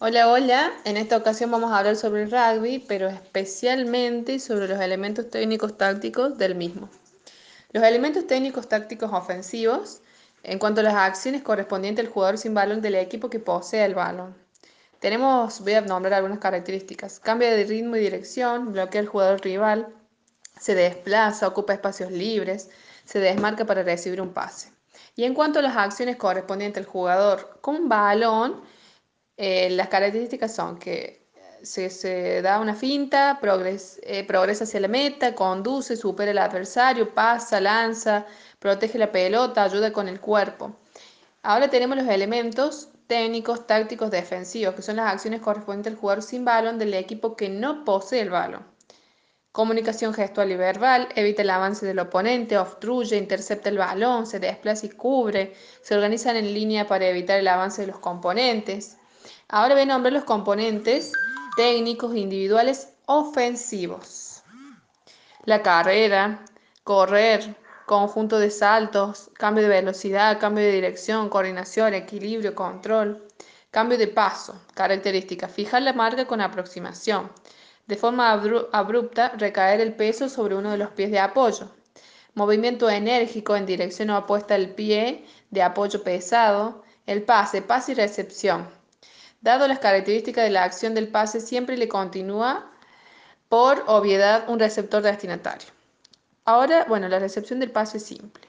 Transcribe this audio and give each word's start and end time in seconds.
Hola, 0.00 0.30
hola. 0.30 0.72
En 0.84 0.96
esta 0.96 1.16
ocasión 1.16 1.50
vamos 1.50 1.72
a 1.72 1.78
hablar 1.78 1.96
sobre 1.96 2.22
el 2.22 2.30
rugby, 2.30 2.78
pero 2.78 3.08
especialmente 3.08 4.38
sobre 4.38 4.68
los 4.68 4.80
elementos 4.80 5.28
técnicos 5.28 5.76
tácticos 5.76 6.38
del 6.38 6.54
mismo. 6.54 6.88
Los 7.72 7.82
elementos 7.82 8.24
técnicos 8.28 8.68
tácticos 8.68 9.12
ofensivos, 9.12 10.00
en 10.44 10.60
cuanto 10.60 10.82
a 10.82 10.84
las 10.84 10.94
acciones 10.94 11.42
correspondientes 11.42 12.06
al 12.06 12.12
jugador 12.12 12.38
sin 12.38 12.54
balón 12.54 12.80
del 12.80 12.94
equipo 12.94 13.28
que 13.28 13.40
posee 13.40 13.84
el 13.84 13.96
balón. 13.96 14.36
Tenemos, 15.00 15.62
voy 15.62 15.74
a 15.74 15.80
nombrar 15.80 16.14
algunas 16.14 16.38
características. 16.38 17.18
Cambia 17.18 17.50
de 17.50 17.64
ritmo 17.64 17.96
y 17.96 18.00
dirección, 18.00 18.72
bloquea 18.72 19.00
al 19.00 19.08
jugador 19.08 19.40
rival, 19.40 19.88
se 20.60 20.76
desplaza, 20.76 21.48
ocupa 21.48 21.72
espacios 21.72 22.12
libres, 22.12 22.70
se 23.04 23.18
desmarca 23.18 23.64
para 23.64 23.82
recibir 23.82 24.20
un 24.20 24.32
pase. 24.32 24.70
Y 25.16 25.24
en 25.24 25.34
cuanto 25.34 25.58
a 25.58 25.62
las 25.62 25.76
acciones 25.76 26.14
correspondientes 26.14 26.84
al 26.84 26.88
jugador 26.88 27.58
con 27.60 27.88
balón, 27.88 28.62
eh, 29.38 29.70
las 29.70 29.88
características 29.88 30.54
son 30.54 30.78
que 30.78 31.28
se, 31.62 32.42
da 32.42 32.60
una 32.60 32.74
finta, 32.74 33.38
eh, 33.40 34.24
progresa 34.24 34.64
hacia 34.64 34.80
la 34.80 34.88
meta, 34.88 35.34
conduce, 35.34 35.96
supera 35.96 36.32
al 36.32 36.38
adversario, 36.38 37.14
pasa, 37.14 37.60
lanza, 37.60 38.26
protege 38.58 38.98
la 38.98 39.12
pelota, 39.12 39.62
ayuda 39.62 39.92
con 39.92 40.08
el 40.08 40.20
cuerpo. 40.20 40.76
Ahora 41.42 41.68
tenemos 41.68 41.96
los 41.96 42.08
elementos 42.08 42.88
técnicos, 43.06 43.66
tácticos, 43.66 44.10
defensivos, 44.10 44.74
que 44.74 44.82
son 44.82 44.96
las 44.96 45.12
acciones 45.12 45.40
correspondientes 45.40 45.92
al 45.92 45.98
jugador 45.98 46.22
sin 46.22 46.44
balón 46.44 46.78
del 46.78 46.94
equipo 46.94 47.36
que 47.36 47.48
no 47.48 47.84
posee 47.84 48.22
el 48.22 48.30
balón. 48.30 48.66
Comunicación 49.52 50.14
gestual 50.14 50.52
y 50.52 50.56
verbal, 50.56 51.08
evita 51.16 51.42
el 51.42 51.50
avance 51.50 51.86
del 51.86 51.98
oponente, 52.00 52.58
obstruye, 52.58 53.16
intercepta 53.16 53.70
el 53.70 53.78
balón, 53.78 54.26
se 54.26 54.38
desplaza 54.38 54.86
y 54.86 54.90
cubre, 54.90 55.54
se 55.80 55.94
organizan 55.94 56.36
en 56.36 56.52
línea 56.52 56.86
para 56.86 57.06
evitar 57.06 57.38
el 57.38 57.48
avance 57.48 57.82
de 57.82 57.88
los 57.88 57.98
componentes. 57.98 58.97
Ahora 59.50 59.80
a 59.80 59.84
nombrar 59.86 60.12
los 60.12 60.24
componentes 60.24 61.10
técnicos 61.56 62.14
individuales 62.14 62.92
ofensivos. 63.06 64.42
La 65.44 65.62
carrera, 65.62 66.44
correr, 66.84 67.56
conjunto 67.86 68.38
de 68.38 68.50
saltos, 68.50 69.30
cambio 69.32 69.62
de 69.62 69.70
velocidad, 69.70 70.38
cambio 70.38 70.64
de 70.64 70.72
dirección, 70.72 71.30
coordinación, 71.30 71.94
equilibrio, 71.94 72.54
control, 72.54 73.26
cambio 73.70 73.96
de 73.96 74.08
paso, 74.08 74.60
características, 74.74 75.50
fijar 75.50 75.80
la 75.80 75.94
marca 75.94 76.26
con 76.26 76.42
aproximación, 76.42 77.32
de 77.86 77.96
forma 77.96 78.30
abrupta 78.30 79.32
recaer 79.38 79.80
el 79.80 79.94
peso 79.94 80.28
sobre 80.28 80.56
uno 80.56 80.72
de 80.72 80.76
los 80.76 80.90
pies 80.90 81.10
de 81.10 81.20
apoyo, 81.20 81.70
movimiento 82.34 82.90
enérgico 82.90 83.56
en 83.56 83.64
dirección 83.64 84.10
opuesta 84.10 84.54
al 84.54 84.74
pie 84.74 85.24
de 85.48 85.62
apoyo 85.62 86.04
pesado, 86.04 86.82
el 87.06 87.22
pase, 87.22 87.62
pase 87.62 87.92
y 87.92 87.94
recepción, 87.94 88.77
Dado 89.40 89.68
las 89.68 89.78
características 89.78 90.44
de 90.44 90.50
la 90.50 90.64
acción 90.64 90.94
del 90.94 91.08
pase, 91.08 91.40
siempre 91.40 91.76
le 91.76 91.88
continúa 91.88 92.70
por 93.48 93.84
obviedad 93.86 94.48
un 94.48 94.58
receptor 94.58 95.02
destinatario. 95.02 95.68
Ahora, 96.44 96.84
bueno, 96.88 97.08
la 97.08 97.18
recepción 97.18 97.60
del 97.60 97.70
pase 97.70 97.98
es 97.98 98.04
simple. 98.04 98.48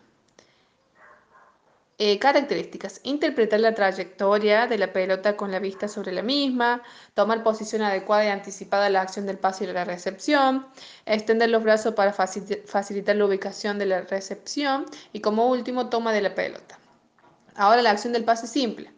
Eh, 2.01 2.17
características. 2.17 3.01
Interpretar 3.03 3.59
la 3.59 3.75
trayectoria 3.75 4.67
de 4.67 4.77
la 4.77 4.93
pelota 4.93 5.35
con 5.35 5.51
la 5.51 5.59
vista 5.59 5.89
sobre 5.89 6.13
la 6.13 6.23
misma, 6.23 6.81
tomar 7.13 7.43
posición 7.43 7.81
adecuada 7.81 8.25
y 8.25 8.29
anticipada 8.29 8.85
a 8.85 8.89
la 8.89 9.01
acción 9.01 9.25
del 9.25 9.37
pase 9.37 9.65
y 9.65 9.67
la 9.67 9.83
recepción, 9.83 10.65
extender 11.05 11.49
los 11.49 11.61
brazos 11.61 11.93
para 11.95 12.13
facilitar 12.13 13.17
la 13.17 13.25
ubicación 13.25 13.77
de 13.77 13.85
la 13.85 14.01
recepción 14.01 14.85
y 15.11 15.19
como 15.19 15.49
último, 15.49 15.89
toma 15.89 16.13
de 16.13 16.21
la 16.21 16.33
pelota. 16.33 16.79
Ahora 17.55 17.81
la 17.81 17.91
acción 17.91 18.13
del 18.13 18.23
pase 18.23 18.47
simple 18.47 18.93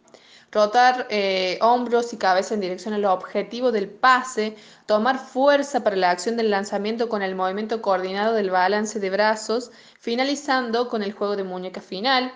rotar 0.52 1.06
eh, 1.08 1.58
hombros 1.62 2.12
y 2.12 2.18
cabeza 2.18 2.54
en 2.54 2.60
dirección 2.60 2.94
al 2.94 3.06
objetivo 3.06 3.72
del 3.72 3.88
pase, 3.88 4.54
tomar 4.86 5.18
fuerza 5.18 5.82
para 5.82 5.96
la 5.96 6.10
acción 6.10 6.36
del 6.36 6.50
lanzamiento 6.50 7.08
con 7.08 7.22
el 7.22 7.34
movimiento 7.34 7.80
coordinado 7.80 8.34
del 8.34 8.50
balance 8.50 9.00
de 9.00 9.10
brazos, 9.10 9.72
finalizando 9.98 10.88
con 10.88 11.02
el 11.02 11.12
juego 11.12 11.36
de 11.36 11.44
muñeca 11.44 11.80
final. 11.80 12.32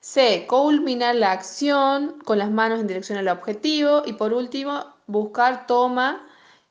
C. 0.00 0.46
Culminar 0.46 1.14
la 1.16 1.32
acción 1.32 2.20
con 2.24 2.38
las 2.38 2.50
manos 2.50 2.80
en 2.80 2.86
dirección 2.86 3.18
al 3.18 3.28
objetivo. 3.28 4.02
Y 4.06 4.12
por 4.12 4.32
último, 4.32 4.86
buscar 5.06 5.66
toma, 5.66 6.24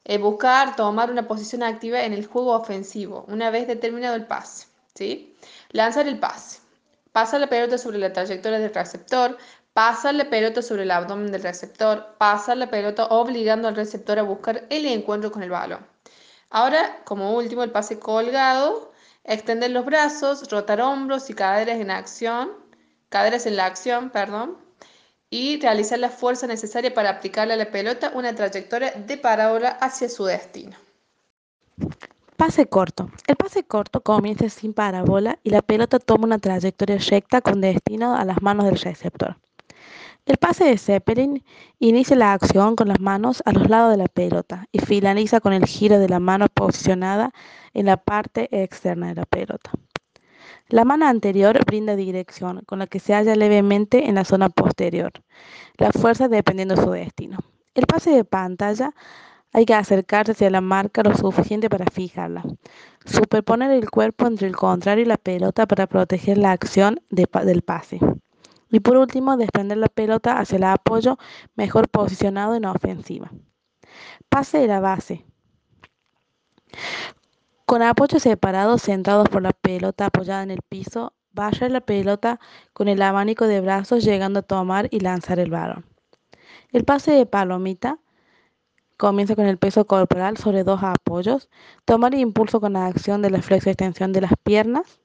eh, 0.06 0.18
buscar 0.18 0.76
tomar 0.76 1.12
una 1.12 1.28
posición 1.28 1.64
activa 1.64 2.04
en 2.04 2.14
el 2.14 2.26
juego 2.26 2.54
ofensivo, 2.54 3.26
una 3.28 3.50
vez 3.50 3.68
determinado 3.68 4.16
el 4.16 4.28
pase. 4.28 4.68
¿sí? 4.96 5.36
Lanzar 5.72 6.08
el 6.08 6.20
pase. 6.20 6.60
Pasa 7.12 7.40
la 7.40 7.48
pelota 7.48 7.78
sobre 7.78 7.98
la 7.98 8.14
trayectoria 8.14 8.60
del 8.60 8.74
receptor, 8.74 9.38
pasa 9.78 10.12
la 10.12 10.28
pelota 10.28 10.64
sobre 10.64 10.82
el 10.82 10.90
abdomen 10.90 11.32
del 11.32 11.44
receptor, 11.44 12.16
pasa 12.18 12.56
la 12.56 12.68
pelota 12.68 13.06
obligando 13.12 13.68
al 13.68 13.76
receptor 13.76 14.18
a 14.18 14.24
buscar 14.24 14.66
el 14.72 14.88
encuentro 14.88 15.32
con 15.32 15.44
el 15.44 15.52
balón. 15.52 15.86
Ahora, 16.50 17.04
como 17.06 17.36
último, 17.36 17.62
el 17.62 17.70
pase 17.70 18.00
colgado, 18.00 18.92
extender 19.24 19.70
los 19.70 19.86
brazos, 19.86 20.50
rotar 20.50 20.82
hombros 20.82 21.30
y 21.30 21.36
caderas 21.36 21.78
en 21.78 21.92
acción, 21.92 22.54
caderas 23.10 23.46
en 23.46 23.56
la 23.56 23.68
acción, 23.68 24.10
perdón, 24.10 24.58
y 25.30 25.62
realizar 25.62 26.00
la 26.00 26.10
fuerza 26.10 26.48
necesaria 26.48 26.92
para 26.92 27.12
aplicarle 27.12 27.54
a 27.54 27.58
la 27.58 27.70
pelota 27.70 28.12
una 28.16 28.34
trayectoria 28.34 28.94
de 28.94 29.18
parábola 29.18 29.70
hacia 29.80 30.10
su 30.10 30.26
destino. 30.26 30.76
Pase 32.36 32.66
corto. 32.66 33.12
El 33.28 33.36
pase 33.36 33.64
corto 33.64 34.02
comienza 34.02 34.50
sin 34.50 34.74
parábola 34.74 35.38
y 35.44 35.52
la 35.52 35.62
pelota 35.62 36.00
toma 36.00 36.26
una 36.26 36.40
trayectoria 36.40 36.98
recta 36.98 37.42
con 37.42 37.62
destino 37.62 38.16
a 38.16 38.26
las 38.26 38.42
manos 38.42 38.66
del 38.66 38.80
receptor. 38.80 39.38
El 40.28 40.36
pase 40.36 40.66
de 40.66 40.78
Zeppelin 40.78 41.42
inicia 41.80 42.18
la 42.18 42.34
acción 42.34 42.76
con 42.76 42.90
las 42.90 43.00
manos 43.00 43.42
a 43.46 43.54
los 43.54 43.70
lados 43.70 43.92
de 43.92 43.98
la 43.98 44.10
pelota 44.10 44.66
y 44.74 44.80
finaliza 44.80 45.40
con 45.40 45.54
el 45.54 45.66
giro 45.66 46.00
de 46.00 46.10
la 46.10 46.20
mano 46.20 46.48
posicionada 46.54 47.32
en 47.74 47.86
la 47.86 47.96
parte 47.96 48.50
externa 48.52 49.08
de 49.08 49.16
la 49.16 49.26
pelota. 49.26 49.72
La 50.68 50.84
mano 50.84 51.08
anterior 51.08 51.58
brinda 51.66 51.96
dirección, 51.96 52.62
con 52.66 52.80
la 52.80 52.88
que 52.88 53.00
se 53.00 53.14
halla 53.14 53.38
levemente 53.38 54.10
en 54.10 54.16
la 54.16 54.26
zona 54.26 54.50
posterior, 54.50 55.14
la 55.78 55.94
fuerza 55.94 56.28
dependiendo 56.28 56.76
de 56.76 56.84
su 56.84 56.92
destino. 56.92 57.38
El 57.74 57.86
pase 57.88 58.10
de 58.10 58.26
pantalla 58.26 58.94
hay 59.54 59.64
que 59.64 59.76
acercarse 59.76 60.34
hacia 60.34 60.50
la 60.50 60.60
marca 60.60 61.04
lo 61.04 61.16
suficiente 61.16 61.70
para 61.70 61.86
fijarla. 61.86 62.44
Superponer 63.06 63.72
el 63.72 63.90
cuerpo 63.90 64.28
entre 64.28 64.50
el 64.50 64.58
contrario 64.58 65.06
y 65.06 65.08
la 65.08 65.16
pelota 65.16 65.68
para 65.68 65.88
proteger 65.88 66.38
la 66.38 66.52
acción 66.52 67.00
del 67.10 67.62
pase. 67.62 68.02
Y 68.70 68.80
por 68.80 68.98
último, 68.98 69.38
desprender 69.38 69.78
la 69.78 69.88
pelota 69.88 70.40
hacia 70.40 70.58
el 70.58 70.64
apoyo 70.64 71.18
mejor 71.56 71.90
posicionado 71.90 72.56
en 72.56 72.66
ofensiva. 72.66 73.32
Pase 74.30 74.60
de 74.60 74.68
la 74.68 74.80
base. 74.80 75.26
Con 77.66 77.82
apoyos 77.82 78.24
separados 78.24 78.84
centrados 78.84 79.30
por 79.30 79.42
la 79.42 79.52
pelota 79.52 80.06
apoyada 80.08 80.44
en 80.44 80.52
el 80.52 80.62
piso, 80.68 81.14
vaya 81.32 81.70
la 81.70 81.82
pelota 81.82 82.40
con 82.74 82.88
el 82.88 83.02
abanico 83.02 83.48
de 83.48 83.62
brazos 83.62 84.04
llegando 84.04 84.40
a 84.40 84.44
tomar 84.44 84.88
y 84.92 85.00
lanzar 85.00 85.40
el 85.40 85.52
balón. 85.52 85.86
El 86.72 86.84
pase 86.84 87.12
de 87.12 87.26
palomita 87.26 88.00
comienza 88.98 89.36
con 89.36 89.46
el 89.46 89.58
peso 89.58 89.86
corporal 89.86 90.38
sobre 90.38 90.64
dos 90.64 90.82
apoyos, 90.84 91.50
tomar 91.86 92.16
impulso 92.16 92.60
con 92.60 92.74
la 92.74 92.88
acción 92.88 93.22
de 93.22 93.30
la 93.30 93.42
flexo-extensión 93.42 94.12
de 94.12 94.22
las 94.22 94.34
piernas, 94.44 95.00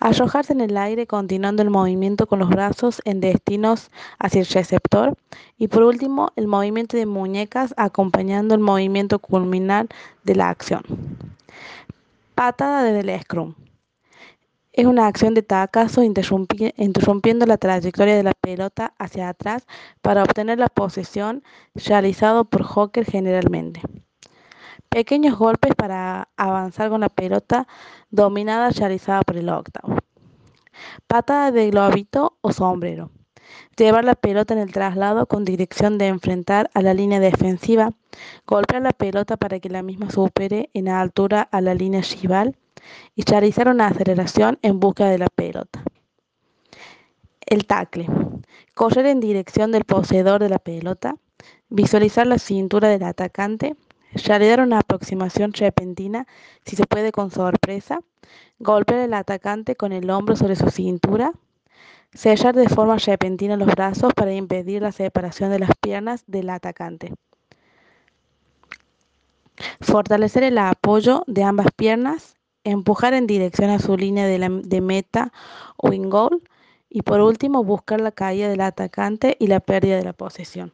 Arrojarse 0.00 0.52
en 0.52 0.60
el 0.60 0.76
aire 0.76 1.06
continuando 1.06 1.62
el 1.62 1.70
movimiento 1.70 2.26
con 2.26 2.38
los 2.38 2.50
brazos 2.50 3.00
en 3.04 3.20
destinos 3.20 3.90
hacia 4.18 4.40
el 4.40 4.46
receptor. 4.46 5.16
Y 5.58 5.68
por 5.68 5.82
último, 5.82 6.32
el 6.36 6.46
movimiento 6.46 6.96
de 6.96 7.06
muñecas 7.06 7.74
acompañando 7.76 8.54
el 8.54 8.60
movimiento 8.60 9.18
culminal 9.18 9.88
de 10.24 10.34
la 10.34 10.50
acción. 10.50 10.82
Patada 12.34 12.82
desde 12.82 13.12
el 13.12 13.20
scrum. 13.22 13.54
Es 14.72 14.86
una 14.86 15.06
acción 15.06 15.34
de 15.34 15.42
tacazo 15.42 16.02
interrumpiendo 16.02 17.46
la 17.46 17.58
trayectoria 17.58 18.16
de 18.16 18.24
la 18.24 18.32
pelota 18.32 18.92
hacia 18.98 19.28
atrás 19.28 19.68
para 20.02 20.24
obtener 20.24 20.58
la 20.58 20.66
posesión 20.66 21.44
realizado 21.76 22.44
por 22.44 22.64
Hawker 22.64 23.04
generalmente. 23.04 23.80
Pequeños 24.94 25.36
golpes 25.36 25.74
para 25.74 26.28
avanzar 26.36 26.88
con 26.88 27.00
la 27.00 27.08
pelota 27.08 27.66
dominada 28.12 28.70
realizada 28.70 29.22
por 29.22 29.36
el 29.36 29.48
octavo. 29.48 29.96
Patada 31.08 31.50
de 31.50 31.68
globito 31.70 32.38
o 32.42 32.52
sombrero. 32.52 33.10
Llevar 33.76 34.04
la 34.04 34.14
pelota 34.14 34.54
en 34.54 34.60
el 34.60 34.70
traslado 34.70 35.26
con 35.26 35.44
dirección 35.44 35.98
de 35.98 36.06
enfrentar 36.06 36.70
a 36.74 36.80
la 36.80 36.94
línea 36.94 37.18
defensiva. 37.18 37.90
Golpear 38.46 38.82
la 38.82 38.92
pelota 38.92 39.36
para 39.36 39.58
que 39.58 39.68
la 39.68 39.82
misma 39.82 40.12
supere 40.12 40.70
en 40.74 40.88
altura 40.88 41.42
a 41.42 41.60
la 41.60 41.74
línea 41.74 42.02
rival 42.22 42.56
y 43.16 43.24
realizar 43.24 43.66
una 43.66 43.88
aceleración 43.88 44.60
en 44.62 44.78
busca 44.78 45.06
de 45.06 45.18
la 45.18 45.26
pelota. 45.26 45.82
El 47.40 47.66
tackle. 47.66 48.06
Correr 48.76 49.06
en 49.06 49.18
dirección 49.18 49.72
del 49.72 49.82
poseedor 49.82 50.40
de 50.40 50.50
la 50.50 50.60
pelota. 50.60 51.16
Visualizar 51.68 52.28
la 52.28 52.38
cintura 52.38 52.86
del 52.86 53.02
atacante 53.02 53.74
realizar 54.14 54.60
una 54.60 54.78
aproximación 54.78 55.52
repentina, 55.52 56.26
si 56.64 56.76
se 56.76 56.86
puede 56.86 57.12
con 57.12 57.30
sorpresa, 57.30 58.00
golpear 58.58 59.00
al 59.00 59.14
atacante 59.14 59.76
con 59.76 59.92
el 59.92 60.10
hombro 60.10 60.36
sobre 60.36 60.56
su 60.56 60.70
cintura, 60.70 61.32
Sellar 62.14 62.54
de 62.54 62.68
forma 62.68 62.96
repentina 62.96 63.56
los 63.56 63.66
brazos 63.66 64.14
para 64.14 64.32
impedir 64.32 64.82
la 64.82 64.92
separación 64.92 65.50
de 65.50 65.58
las 65.58 65.70
piernas 65.80 66.22
del 66.28 66.48
atacante. 66.48 67.12
Fortalecer 69.80 70.44
el 70.44 70.58
apoyo 70.58 71.24
de 71.26 71.42
ambas 71.42 71.66
piernas. 71.74 72.36
Empujar 72.62 73.14
en 73.14 73.26
dirección 73.26 73.68
a 73.70 73.80
su 73.80 73.96
línea 73.96 74.26
de, 74.26 74.80
meta 74.80 75.32
o 75.76 75.92
in 75.92 76.08
goal. 76.08 76.40
Y 76.88 77.02
por 77.02 77.20
último, 77.20 77.64
buscar 77.64 78.00
la 78.00 78.12
caída 78.12 78.48
del 78.48 78.60
atacante 78.60 79.36
y 79.40 79.48
la 79.48 79.58
pérdida 79.58 79.96
de 79.96 80.04
la 80.04 80.12
posesión. 80.12 80.70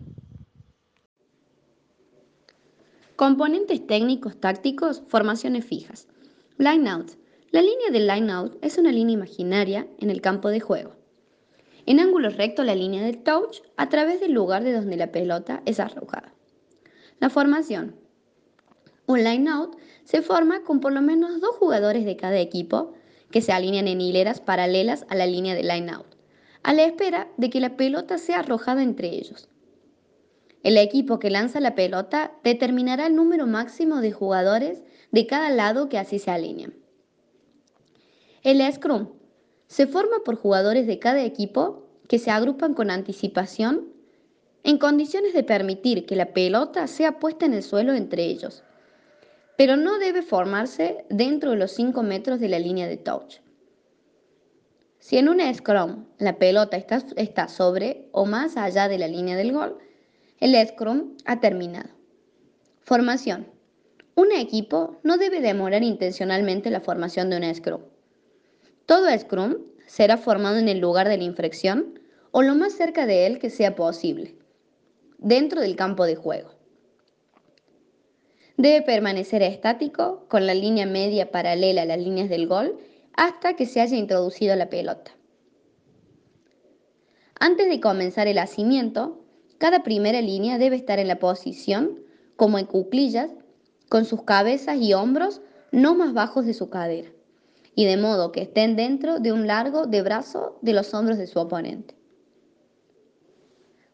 Componentes 3.20 3.86
técnicos 3.86 4.40
tácticos, 4.40 5.02
formaciones 5.06 5.66
fijas. 5.66 6.08
Line 6.56 6.88
out. 6.88 7.10
La 7.50 7.60
línea 7.60 7.90
del 7.92 8.06
line 8.06 8.32
out 8.32 8.56
es 8.62 8.78
una 8.78 8.92
línea 8.92 9.12
imaginaria 9.12 9.86
en 9.98 10.08
el 10.08 10.22
campo 10.22 10.48
de 10.48 10.60
juego. 10.60 10.96
En 11.84 12.00
ángulo 12.00 12.30
recto 12.30 12.64
la 12.64 12.74
línea 12.74 13.02
del 13.02 13.22
touch 13.22 13.58
a 13.76 13.90
través 13.90 14.20
del 14.20 14.32
lugar 14.32 14.64
de 14.64 14.72
donde 14.72 14.96
la 14.96 15.12
pelota 15.12 15.60
es 15.66 15.80
arrojada. 15.80 16.32
La 17.18 17.28
formación. 17.28 17.94
Un 19.04 19.22
line 19.22 19.50
out 19.50 19.76
se 20.04 20.22
forma 20.22 20.62
con 20.62 20.80
por 20.80 20.92
lo 20.92 21.02
menos 21.02 21.42
dos 21.42 21.54
jugadores 21.56 22.06
de 22.06 22.16
cada 22.16 22.38
equipo 22.38 22.94
que 23.30 23.42
se 23.42 23.52
alinean 23.52 23.86
en 23.86 24.00
hileras 24.00 24.40
paralelas 24.40 25.04
a 25.10 25.14
la 25.14 25.26
línea 25.26 25.54
del 25.54 25.68
line 25.68 25.90
out, 25.90 26.06
a 26.62 26.72
la 26.72 26.84
espera 26.84 27.28
de 27.36 27.50
que 27.50 27.60
la 27.60 27.76
pelota 27.76 28.16
sea 28.16 28.38
arrojada 28.38 28.82
entre 28.82 29.08
ellos. 29.08 29.50
El 30.62 30.76
equipo 30.76 31.18
que 31.18 31.30
lanza 31.30 31.60
la 31.60 31.74
pelota 31.74 32.32
determinará 32.44 33.06
el 33.06 33.16
número 33.16 33.46
máximo 33.46 34.00
de 34.00 34.12
jugadores 34.12 34.82
de 35.10 35.26
cada 35.26 35.50
lado 35.50 35.88
que 35.88 35.98
así 35.98 36.18
se 36.18 36.30
alinean. 36.30 36.74
El 38.42 38.60
Scrum 38.72 39.08
se 39.66 39.86
forma 39.86 40.18
por 40.24 40.36
jugadores 40.36 40.86
de 40.86 40.98
cada 40.98 41.22
equipo 41.22 41.86
que 42.08 42.18
se 42.18 42.30
agrupan 42.30 42.74
con 42.74 42.90
anticipación 42.90 43.88
en 44.64 44.78
condiciones 44.78 45.32
de 45.32 45.44
permitir 45.44 46.06
que 46.06 46.16
la 46.16 46.32
pelota 46.32 46.86
sea 46.86 47.18
puesta 47.18 47.46
en 47.46 47.54
el 47.54 47.62
suelo 47.62 47.94
entre 47.94 48.24
ellos, 48.24 48.62
pero 49.56 49.76
no 49.76 49.98
debe 49.98 50.22
formarse 50.22 51.04
dentro 51.08 51.52
de 51.52 51.56
los 51.56 51.72
5 51.72 52.02
metros 52.02 52.40
de 52.40 52.48
la 52.48 52.58
línea 52.58 52.86
de 52.86 52.96
touch. 52.96 53.36
Si 54.98 55.16
en 55.16 55.28
un 55.28 55.40
scrum 55.54 56.04
la 56.18 56.38
pelota 56.38 56.76
está, 56.76 57.02
está 57.16 57.48
sobre 57.48 58.08
o 58.12 58.26
más 58.26 58.56
allá 58.56 58.88
de 58.88 58.98
la 58.98 59.08
línea 59.08 59.36
del 59.36 59.52
gol, 59.52 59.78
el 60.40 60.56
Scrum 60.66 61.16
ha 61.26 61.38
terminado. 61.38 61.90
Formación. 62.80 63.46
Un 64.14 64.32
equipo 64.32 64.98
no 65.02 65.18
debe 65.18 65.40
demorar 65.40 65.82
intencionalmente 65.82 66.70
la 66.70 66.80
formación 66.80 67.28
de 67.28 67.36
un 67.36 67.54
Scrum. 67.54 67.82
Todo 68.86 69.06
Scrum 69.18 69.58
será 69.86 70.16
formado 70.16 70.56
en 70.56 70.68
el 70.68 70.78
lugar 70.78 71.08
de 71.08 71.18
la 71.18 71.24
infracción 71.24 72.00
o 72.30 72.42
lo 72.42 72.54
más 72.54 72.72
cerca 72.72 73.04
de 73.04 73.26
él 73.26 73.38
que 73.38 73.50
sea 73.50 73.76
posible, 73.76 74.34
dentro 75.18 75.60
del 75.60 75.76
campo 75.76 76.06
de 76.06 76.16
juego. 76.16 76.50
Debe 78.56 78.82
permanecer 78.82 79.42
estático 79.42 80.26
con 80.28 80.46
la 80.46 80.54
línea 80.54 80.86
media 80.86 81.30
paralela 81.30 81.82
a 81.82 81.86
las 81.86 81.98
líneas 81.98 82.30
del 82.30 82.46
gol 82.46 82.78
hasta 83.12 83.56
que 83.56 83.66
se 83.66 83.80
haya 83.80 83.96
introducido 83.96 84.56
la 84.56 84.70
pelota. 84.70 85.12
Antes 87.38 87.68
de 87.68 87.80
comenzar 87.80 88.26
el 88.26 88.38
hacimiento, 88.38 89.20
cada 89.60 89.82
primera 89.82 90.22
línea 90.22 90.56
debe 90.56 90.76
estar 90.76 90.98
en 90.98 91.06
la 91.06 91.18
posición 91.18 92.00
como 92.36 92.58
en 92.58 92.64
cuclillas, 92.64 93.30
con 93.90 94.06
sus 94.06 94.22
cabezas 94.22 94.78
y 94.80 94.94
hombros 94.94 95.42
no 95.70 95.94
más 95.94 96.14
bajos 96.14 96.46
de 96.46 96.54
su 96.54 96.70
cadera, 96.70 97.10
y 97.74 97.84
de 97.84 97.98
modo 97.98 98.32
que 98.32 98.40
estén 98.40 98.74
dentro 98.74 99.20
de 99.20 99.32
un 99.32 99.46
largo 99.46 99.84
de 99.86 100.00
brazo 100.00 100.58
de 100.62 100.72
los 100.72 100.94
hombros 100.94 101.18
de 101.18 101.26
su 101.26 101.38
oponente. 101.38 101.94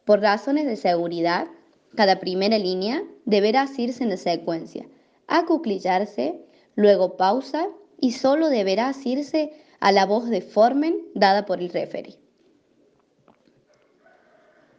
Por 0.05 0.21
razones 0.21 0.67
de 0.67 0.77
seguridad, 0.77 1.49
cada 1.97 2.21
primera 2.21 2.59
línea 2.59 3.03
deberá 3.25 3.63
asirse 3.63 4.05
en 4.05 4.17
secuencia, 4.19 4.87
acuclillarse, 5.27 6.47
luego 6.77 7.17
pausa 7.17 7.67
y 7.99 8.13
solo 8.13 8.51
deberá 8.51 8.87
asirse 8.89 9.53
a 9.81 9.91
la 9.91 10.07
voz 10.07 10.31
de 10.31 10.43
formen 10.43 11.09
dada 11.17 11.45
por 11.45 11.59
el 11.59 11.71
referee. 11.71 12.21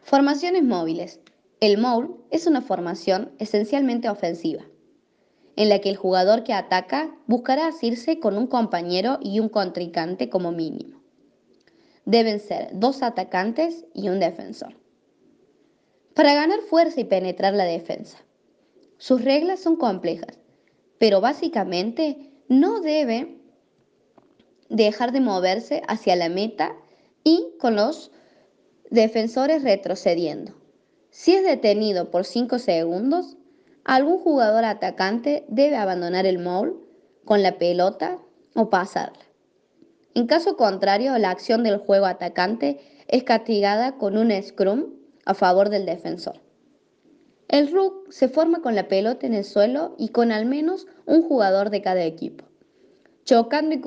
Formaciones 0.08 0.64
móviles. 0.64 1.20
El 1.60 1.76
mole 1.76 2.08
es 2.30 2.46
una 2.46 2.62
formación 2.62 3.30
esencialmente 3.38 4.08
ofensiva, 4.08 4.64
en 5.54 5.68
la 5.68 5.80
que 5.82 5.90
el 5.90 5.98
jugador 5.98 6.44
que 6.44 6.54
ataca 6.54 7.14
buscará 7.26 7.66
asirse 7.66 8.18
con 8.18 8.38
un 8.38 8.46
compañero 8.46 9.18
y 9.20 9.38
un 9.38 9.50
contrincante 9.50 10.30
como 10.30 10.50
mínimo. 10.50 11.02
Deben 12.06 12.40
ser 12.40 12.70
dos 12.72 13.02
atacantes 13.02 13.84
y 13.92 14.08
un 14.08 14.18
defensor. 14.18 14.78
Para 16.14 16.32
ganar 16.32 16.60
fuerza 16.60 17.00
y 17.00 17.04
penetrar 17.04 17.52
la 17.52 17.64
defensa. 17.64 18.16
Sus 18.96 19.22
reglas 19.22 19.60
son 19.60 19.76
complejas, 19.76 20.38
pero 20.96 21.20
básicamente 21.20 22.32
no 22.48 22.80
debe 22.80 23.36
dejar 24.70 25.12
de 25.12 25.20
moverse 25.20 25.82
hacia 25.86 26.16
la 26.16 26.30
meta 26.30 26.74
y 27.24 27.50
con 27.60 27.76
los 27.76 28.10
defensores 28.90 29.62
retrocediendo. 29.62 30.52
Si 31.10 31.34
es 31.34 31.44
detenido 31.44 32.10
por 32.10 32.24
5 32.24 32.58
segundos, 32.58 33.36
algún 33.84 34.18
jugador 34.18 34.64
atacante 34.64 35.44
debe 35.48 35.76
abandonar 35.76 36.26
el 36.26 36.38
mole 36.38 36.74
con 37.24 37.42
la 37.42 37.58
pelota 37.58 38.18
o 38.54 38.70
pasarla. 38.70 39.24
En 40.14 40.26
caso 40.26 40.56
contrario, 40.56 41.16
la 41.18 41.30
acción 41.30 41.62
del 41.62 41.78
juego 41.78 42.06
atacante 42.06 42.80
es 43.06 43.24
castigada 43.24 43.96
con 43.98 44.16
un 44.16 44.30
scrum 44.42 44.94
a 45.24 45.34
favor 45.34 45.68
del 45.68 45.86
defensor. 45.86 46.40
El 47.48 47.70
rook 47.72 48.10
se 48.10 48.28
forma 48.28 48.60
con 48.60 48.74
la 48.74 48.88
pelota 48.88 49.26
en 49.26 49.34
el 49.34 49.44
suelo 49.44 49.94
y 49.98 50.08
con 50.08 50.32
al 50.32 50.44
menos 50.44 50.86
un 51.06 51.22
jugador 51.22 51.70
de 51.70 51.80
cada 51.80 52.04
equipo, 52.04 52.44
chocando 53.24 53.74
y, 53.74 53.80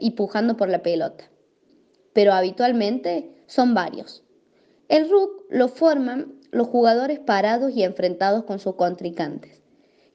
y 0.00 0.10
pujando 0.12 0.56
por 0.56 0.68
la 0.68 0.82
pelota. 0.82 1.24
Pero 2.16 2.32
habitualmente 2.32 3.30
son 3.46 3.74
varios. 3.74 4.22
El 4.88 5.10
rook 5.10 5.44
lo 5.50 5.68
forman 5.68 6.40
los 6.50 6.66
jugadores 6.66 7.18
parados 7.18 7.76
y 7.76 7.82
enfrentados 7.82 8.44
con 8.44 8.58
sus 8.58 8.76
contrincantes, 8.76 9.60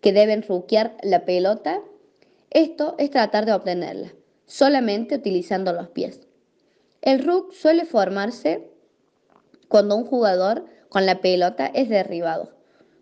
que 0.02 0.12
deben 0.12 0.42
ruquear 0.42 0.98
la 1.04 1.26
pelota. 1.26 1.80
Esto 2.50 2.96
es 2.98 3.12
tratar 3.12 3.46
de 3.46 3.54
obtenerla, 3.54 4.16
solamente 4.48 5.14
utilizando 5.14 5.74
los 5.74 5.90
pies. 5.90 6.22
El 7.04 7.24
rook 7.24 7.54
suele 7.54 7.86
formarse 7.86 8.72
cuando 9.68 9.96
un 9.96 10.06
jugador 10.06 10.66
con 10.90 11.06
la 11.06 11.22
pelota 11.22 11.68
es 11.68 11.88
derribado. 11.88 12.50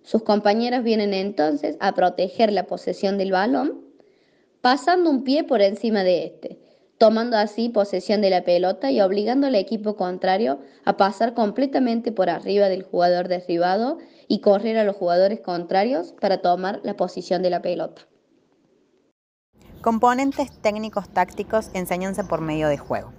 Sus 0.03 0.23
compañeros 0.23 0.83
vienen 0.83 1.13
entonces 1.13 1.77
a 1.79 1.95
proteger 1.95 2.51
la 2.51 2.67
posesión 2.67 3.17
del 3.17 3.31
balón, 3.31 3.79
pasando 4.59 5.09
un 5.09 5.23
pie 5.23 5.45
por 5.45 5.61
encima 5.61 6.03
de 6.03 6.25
este 6.25 6.68
tomando 6.99 7.37
así 7.37 7.69
posesión 7.69 8.21
de 8.21 8.29
la 8.29 8.43
pelota 8.43 8.91
y 8.91 8.99
obligando 8.99 9.47
al 9.47 9.55
equipo 9.55 9.95
contrario 9.95 10.59
a 10.83 10.97
pasar 10.97 11.33
completamente 11.33 12.11
por 12.11 12.29
arriba 12.29 12.67
del 12.67 12.83
jugador 12.83 13.29
derribado 13.29 13.97
y 14.27 14.41
correr 14.41 14.77
a 14.77 14.83
los 14.83 14.97
jugadores 14.97 15.39
contrarios 15.39 16.13
para 16.19 16.41
tomar 16.41 16.81
la 16.83 16.95
posición 16.95 17.41
de 17.41 17.49
la 17.49 17.61
pelota. 17.61 18.01
Componentes 19.81 20.51
técnicos 20.61 21.07
tácticos 21.09 21.71
enseñanza 21.73 22.27
por 22.27 22.41
medio 22.41 22.67
de 22.67 22.77
juego. 22.77 23.13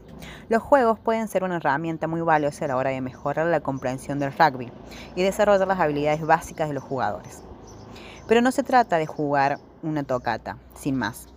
Los 0.50 0.62
juegos 0.62 0.98
pueden 1.00 1.26
ser 1.26 1.42
una 1.42 1.56
herramienta 1.56 2.06
muy 2.06 2.20
valiosa 2.20 2.66
a 2.66 2.68
la 2.68 2.76
hora 2.76 2.90
de 2.90 3.00
mejorar 3.00 3.46
la 3.46 3.60
comprensión 3.60 4.18
del 4.18 4.34
rugby 4.34 4.70
y 5.16 5.22
desarrollar 5.22 5.66
las 5.66 5.80
habilidades 5.80 6.20
básicas 6.20 6.68
de 6.68 6.74
los 6.74 6.84
jugadores. 6.84 7.42
Pero 8.28 8.42
no 8.42 8.52
se 8.52 8.62
trata 8.62 8.98
de 8.98 9.06
jugar 9.06 9.58
una 9.82 10.02
tocata, 10.02 10.58
sin 10.74 10.96
más. 10.96 11.29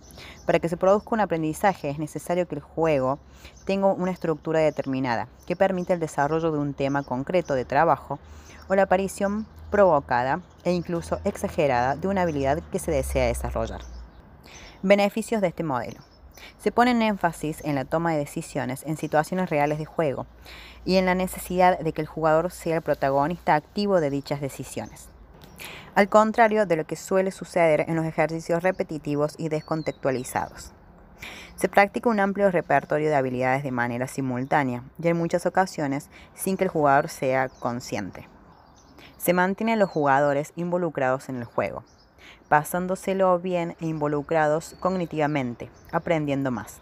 Para 0.46 0.58
que 0.58 0.68
se 0.68 0.76
produzca 0.76 1.10
un 1.12 1.20
aprendizaje 1.20 1.90
es 1.90 1.98
necesario 1.98 2.46
que 2.46 2.56
el 2.56 2.60
juego 2.60 3.18
tenga 3.64 3.86
una 3.86 4.10
estructura 4.10 4.60
determinada 4.60 5.28
que 5.46 5.56
permita 5.56 5.94
el 5.94 6.00
desarrollo 6.00 6.52
de 6.52 6.58
un 6.58 6.74
tema 6.74 7.02
concreto 7.02 7.54
de 7.54 7.64
trabajo 7.64 8.18
o 8.68 8.74
la 8.74 8.82
aparición 8.82 9.46
provocada 9.70 10.40
e 10.64 10.72
incluso 10.72 11.18
exagerada 11.24 11.96
de 11.96 12.08
una 12.08 12.22
habilidad 12.22 12.62
que 12.70 12.78
se 12.78 12.90
desea 12.90 13.26
desarrollar. 13.26 13.80
Beneficios 14.82 15.40
de 15.40 15.48
este 15.48 15.64
modelo. 15.64 16.00
Se 16.58 16.72
pone 16.72 16.90
énfasis 17.06 17.64
en 17.64 17.74
la 17.74 17.84
toma 17.84 18.12
de 18.12 18.18
decisiones 18.18 18.82
en 18.86 18.96
situaciones 18.96 19.50
reales 19.50 19.78
de 19.78 19.84
juego 19.84 20.26
y 20.84 20.96
en 20.96 21.06
la 21.06 21.14
necesidad 21.14 21.78
de 21.78 21.92
que 21.92 22.02
el 22.02 22.06
jugador 22.06 22.50
sea 22.50 22.76
el 22.76 22.82
protagonista 22.82 23.54
activo 23.54 24.00
de 24.00 24.10
dichas 24.10 24.40
decisiones 24.40 25.08
al 25.94 26.08
contrario 26.08 26.66
de 26.66 26.76
lo 26.76 26.84
que 26.84 26.96
suele 26.96 27.30
suceder 27.30 27.84
en 27.88 27.96
los 27.96 28.04
ejercicios 28.04 28.62
repetitivos 28.62 29.34
y 29.38 29.48
descontextualizados. 29.48 30.72
Se 31.56 31.68
practica 31.68 32.10
un 32.10 32.18
amplio 32.18 32.50
repertorio 32.50 33.08
de 33.08 33.14
habilidades 33.14 33.62
de 33.62 33.70
manera 33.70 34.08
simultánea 34.08 34.82
y 35.00 35.08
en 35.08 35.16
muchas 35.16 35.46
ocasiones 35.46 36.10
sin 36.34 36.56
que 36.56 36.64
el 36.64 36.70
jugador 36.70 37.08
sea 37.08 37.48
consciente. 37.48 38.28
Se 39.18 39.32
mantienen 39.32 39.78
los 39.78 39.88
jugadores 39.88 40.52
involucrados 40.56 41.28
en 41.28 41.36
el 41.36 41.44
juego, 41.44 41.84
pasándoselo 42.48 43.38
bien 43.38 43.76
e 43.80 43.86
involucrados 43.86 44.76
cognitivamente, 44.80 45.70
aprendiendo 45.92 46.50
más. 46.50 46.80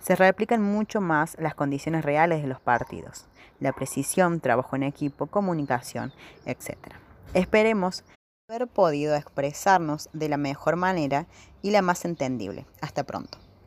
Se 0.00 0.16
replican 0.16 0.62
mucho 0.62 1.00
más 1.00 1.36
las 1.38 1.54
condiciones 1.54 2.04
reales 2.04 2.42
de 2.42 2.48
los 2.48 2.60
partidos, 2.60 3.26
la 3.58 3.72
precisión, 3.72 4.40
trabajo 4.40 4.76
en 4.76 4.82
equipo, 4.82 5.26
comunicación, 5.26 6.12
etc. 6.44 6.76
Esperemos 7.34 8.04
haber 8.46 8.68
podido 8.68 9.16
expresarnos 9.16 10.10
de 10.12 10.28
la 10.28 10.36
mejor 10.36 10.76
manera 10.76 11.26
y 11.62 11.70
la 11.70 11.80
más 11.80 12.04
entendible. 12.04 12.66
Hasta 12.82 13.04
pronto. 13.04 13.38